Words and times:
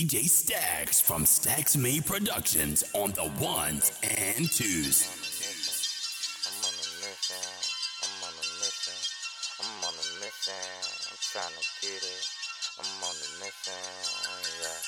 DJ 0.00 0.30
Stacks 0.30 0.98
from 0.98 1.26
Stacks 1.26 1.76
Me 1.76 2.00
Productions 2.00 2.82
on 2.94 3.10
the 3.10 3.28
ones 3.38 3.92
and 4.00 4.50
twos. 4.50 5.04
I'm 6.48 6.56
on 6.64 6.72
a 6.72 6.88
mission. 7.04 7.36
I'm 8.00 8.24
on 8.24 8.32
a 8.32 8.46
mission. 8.64 8.96
I'm 9.60 9.84
on 9.84 9.92
a 9.92 10.06
mission. 10.24 10.56
I'm 11.04 11.20
trying 11.20 11.52
to 11.52 11.64
get 11.84 12.00
it. 12.00 12.24
I'm 12.80 13.04
on 13.04 13.12
a 13.12 13.28
mission. 13.44 13.76
Yeah. 14.64 14.80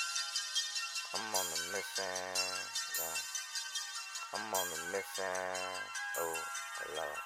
I'm 1.13 1.29
on 1.37 1.45
a 1.45 1.61
mission. 1.77 2.17
Yeah. 2.97 3.17
I'm 4.33 4.49
on 4.49 4.65
a 4.65 4.81
mission. 4.97 5.37
Oh, 6.21 6.41
Lord. 6.97 7.21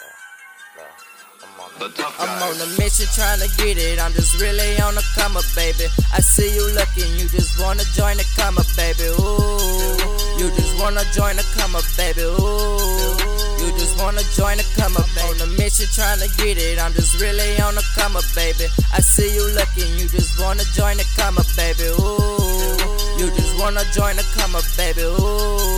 Yeah. 0.00 0.35
I'm 0.80 1.60
on 1.60 1.70
The 1.78 1.86
a 1.86 1.88
tough 1.96 2.16
I'm 2.20 2.28
guys. 2.40 2.60
on 2.60 2.68
a 2.68 2.68
mission 2.78 3.06
trying 3.14 3.40
to 3.40 3.48
get 3.56 3.76
it. 3.78 3.98
I'm 4.00 4.12
just 4.12 4.40
really 4.40 4.76
on 4.80 4.96
a 4.96 5.02
come 5.16 5.36
up, 5.36 5.44
baby. 5.54 5.88
I 6.12 6.20
see 6.20 6.52
you 6.54 6.64
looking, 6.76 7.08
you 7.16 7.28
just 7.28 7.60
wanna 7.60 7.84
join 7.96 8.16
the 8.16 8.26
come 8.36 8.58
up, 8.58 8.66
baby. 8.76 9.08
Ooh, 9.16 9.96
you 10.40 10.50
just 10.56 10.76
wanna 10.80 11.04
join 11.16 11.36
the 11.36 11.44
come 11.56 11.74
up, 11.76 11.84
baby. 11.96 12.22
Ooh, 12.28 13.16
you 13.60 13.72
just 13.80 13.96
wanna 14.00 14.22
join 14.36 14.56
the 14.60 14.66
come 14.76 14.96
up, 14.96 15.08
baby. 15.16 15.40
On 15.40 15.48
a 15.48 15.48
mission 15.56 15.88
trying 15.92 16.20
to 16.20 16.28
get 16.36 16.58
it. 16.60 16.78
I'm 16.78 16.92
just 16.92 17.20
really 17.20 17.56
on 17.60 17.74
the 17.74 17.84
come 17.96 18.16
up, 18.16 18.24
baby. 18.34 18.68
I 18.92 19.00
see 19.00 19.32
you 19.34 19.44
looking, 19.56 19.88
you 19.96 20.08
just 20.08 20.36
wanna 20.40 20.64
join 20.76 20.96
the 21.00 21.06
come 21.16 21.38
up, 21.38 21.48
baby. 21.56 21.88
Ooh, 22.00 22.76
you 23.20 23.32
just 23.32 23.56
wanna 23.60 23.84
join 23.96 24.16
the 24.16 24.24
come 24.36 24.54
up, 24.56 24.64
baby. 24.76 25.02
Ooh, 25.08 25.75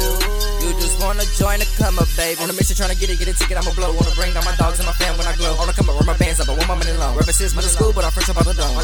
wanna 1.08 1.24
join 1.40 1.56
the 1.56 1.64
come 1.80 1.96
up, 1.96 2.08
baby. 2.20 2.36
On 2.44 2.50
a 2.50 2.52
mission 2.52 2.76
trying 2.76 2.92
to 2.92 2.98
get 3.00 3.08
it, 3.08 3.16
get 3.16 3.28
a 3.28 3.32
ticket, 3.32 3.56
I'ma 3.56 3.72
blow. 3.72 3.96
Wanna 3.96 4.12
bring 4.12 4.36
down 4.36 4.44
my 4.44 4.54
dogs 4.60 4.76
and 4.76 4.84
my 4.84 4.92
fam 5.00 5.16
when 5.16 5.26
I 5.26 5.34
glow. 5.40 5.56
Wanna 5.56 5.72
come 5.72 5.88
up, 5.88 5.96
where 5.96 6.04
my 6.04 6.16
bands 6.20 6.38
up, 6.38 6.52
I 6.52 6.52
want 6.52 6.68
my 6.68 6.76
money 6.76 6.92
long. 7.00 7.16
Reppin' 7.16 7.32
since 7.32 7.56
middle 7.56 7.72
school, 7.72 7.92
but 7.96 8.04
I'm 8.04 8.12
fresh 8.12 8.28
up 8.28 8.36
out 8.36 8.44
the 8.44 8.52
dome. 8.52 8.76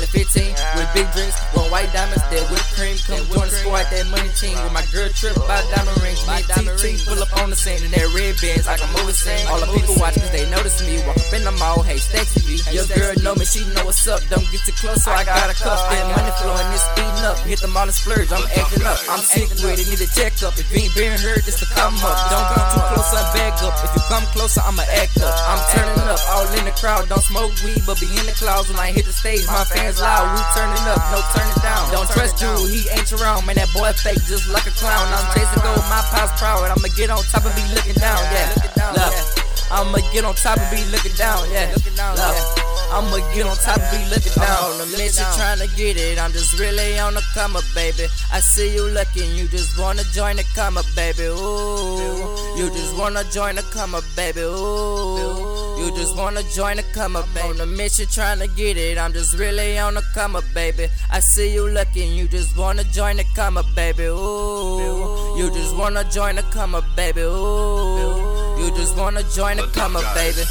17 4.34 4.64
with 4.64 4.74
my 4.74 4.84
girl 4.90 5.08
trip 5.14 5.34
by 5.46 5.62
diamond 5.70 5.94
rings. 6.02 6.18
My 6.26 6.42
diamond 6.50 6.74
rings 6.82 7.06
pull 7.06 7.18
up 7.22 7.30
on 7.38 7.50
the 7.50 7.56
scene 7.56 7.78
in 7.86 7.90
that 7.94 8.06
red 8.10 8.34
bands 8.42 8.66
like 8.66 8.82
a 8.82 8.88
movie 8.98 9.14
scene. 9.14 9.46
All 9.46 9.62
the 9.62 9.70
people 9.70 9.94
watch 10.02 10.18
cause 10.18 10.30
they 10.34 10.42
notice 10.50 10.82
me. 10.82 10.98
Walk 11.06 11.18
up 11.18 11.30
in 11.30 11.46
the 11.46 11.54
mall, 11.54 11.82
hey, 11.86 11.98
Stacey 11.98 12.42
me, 12.42 12.58
Your 12.74 12.86
girl 12.90 13.14
know 13.22 13.34
me, 13.38 13.46
she 13.46 13.62
know 13.74 13.86
what's 13.86 14.02
up. 14.10 14.18
Don't 14.30 14.42
get 14.50 14.60
too 14.66 14.74
close, 14.82 15.06
so 15.06 15.14
I 15.14 15.22
got 15.22 15.50
a 15.50 15.54
cuff. 15.54 15.78
That 15.90 16.04
money 16.10 16.32
flowing, 16.42 16.66
it's 16.74 16.82
speeding 16.90 17.22
up. 17.22 17.38
Hit 17.46 17.62
the 17.62 17.70
mall 17.70 17.86
and 17.86 17.94
splurge, 17.94 18.30
I'm 18.34 18.42
acting 18.58 18.82
up. 18.82 18.98
I'm 19.06 19.22
sick 19.22 19.50
with 19.62 19.78
it, 19.78 19.86
need 19.86 20.02
a 20.02 20.10
checkup. 20.10 20.58
If 20.58 20.66
you 20.74 20.82
ain't 20.82 20.94
been 20.98 21.14
hurt, 21.14 21.46
just 21.46 21.62
to 21.62 21.68
come 21.70 21.94
up. 22.02 22.18
Don't 22.30 22.48
come 22.58 22.66
too 22.74 22.82
close, 22.90 23.14
I 23.14 23.22
back 23.38 23.54
up. 23.62 23.74
If 23.86 23.90
you 23.94 24.02
come 24.10 24.26
closer, 24.34 24.62
I'ma 24.66 24.82
act 24.98 25.14
up. 25.22 25.30
I'm 25.30 25.62
turning 25.70 26.08
up 26.10 26.20
all 26.34 26.43
crowd. 26.84 27.08
Don't 27.08 27.24
smoke 27.24 27.56
weed, 27.64 27.80
but 27.88 27.96
be 27.96 28.04
in 28.12 28.28
the 28.28 28.36
clouds 28.36 28.68
when 28.68 28.76
I 28.76 28.92
hit 28.92 29.08
the 29.08 29.16
stage. 29.16 29.48
My 29.48 29.64
fans 29.64 30.04
loud, 30.04 30.28
we 30.36 30.44
turning 30.52 30.84
up, 30.92 31.00
no 31.08 31.24
turning 31.32 31.56
down. 31.64 31.88
Don't 31.88 32.08
trust 32.12 32.36
you, 32.44 32.52
he 32.68 32.84
ain't 32.92 33.08
around. 33.16 33.48
Man, 33.48 33.56
that 33.56 33.72
boy 33.72 33.88
fake 34.04 34.20
just 34.28 34.52
like 34.52 34.68
a 34.68 34.74
clown. 34.76 35.08
I'm 35.08 35.24
chasing 35.32 35.64
gold, 35.64 35.80
my 35.88 36.04
pops 36.12 36.36
proud. 36.36 36.68
I'ma 36.68 36.92
get 36.92 37.08
on 37.08 37.24
top 37.32 37.48
and 37.48 37.56
be 37.56 37.64
looking 37.72 37.96
down, 37.96 38.20
yeah. 38.28 38.52
Look, 38.92 39.16
I'ma 39.72 39.96
get 40.12 40.28
on 40.28 40.36
top 40.36 40.60
and 40.60 40.68
be 40.68 40.84
looking 40.92 41.16
down, 41.16 41.40
yeah. 41.48 41.72
Look, 41.72 42.36
I'ma 42.92 43.16
get 43.32 43.48
on 43.48 43.56
top 43.56 43.80
and 43.80 43.88
be 43.88 44.04
looking 44.12 44.36
down. 44.36 44.76
A 44.76 44.86
mission 44.92 45.24
trying 45.40 45.64
to 45.64 45.68
get 45.80 45.96
it. 45.96 46.20
I'm 46.20 46.36
just 46.36 46.60
really 46.60 47.00
on 47.00 47.16
the 47.16 47.24
come 47.32 47.56
up, 47.56 47.64
baby. 47.72 48.12
I 48.28 48.44
see 48.44 48.76
you 48.76 48.84
looking, 48.92 49.32
you 49.32 49.48
just 49.48 49.80
wanna 49.80 50.04
join 50.12 50.36
the 50.36 50.44
come 50.52 50.76
up, 50.76 50.84
baby. 50.92 51.32
Ooh, 51.32 52.60
you 52.60 52.68
just 52.76 52.92
wanna 52.92 53.24
join 53.32 53.56
the 53.56 53.64
come 53.72 53.96
up, 53.96 54.04
baby. 54.14 54.44
Ooh, 54.44 55.63
you 55.78 55.90
just 55.94 56.16
wanna 56.16 56.42
join 56.54 56.76
the 56.76 56.82
come 56.94 57.16
up, 57.16 57.26
baby. 57.34 57.48
On 57.48 57.60
a 57.60 57.66
mission 57.66 58.06
trying 58.06 58.38
to 58.38 58.48
get 58.48 58.76
it. 58.76 58.98
I'm 58.98 59.12
just 59.12 59.34
really 59.38 59.78
on 59.78 59.94
the 59.94 60.02
come 60.14 60.36
up, 60.36 60.44
baby. 60.54 60.88
I 61.10 61.20
see 61.20 61.52
you 61.52 61.68
looking, 61.68 62.12
you 62.14 62.28
just 62.28 62.56
wanna 62.56 62.84
join 62.84 63.16
the 63.16 63.24
come 63.34 63.56
up, 63.56 63.66
baby. 63.74 64.04
Ooh, 64.04 65.34
you 65.36 65.50
just 65.50 65.74
wanna 65.76 66.04
join 66.04 66.36
the 66.36 66.42
come 66.42 66.74
up, 66.74 66.84
baby. 66.96 67.22
Ooh, 67.22 68.56
you 68.58 68.70
just 68.76 68.96
wanna 68.96 69.22
join 69.34 69.56
the 69.56 69.66
come 69.68 69.96
up, 69.96 70.14
baby. 70.14 70.42